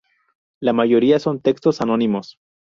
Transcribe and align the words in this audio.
La 0.59 0.73
mayoría 0.73 1.19
son 1.19 1.41
textos 1.41 1.79
anónimos. 1.79 2.39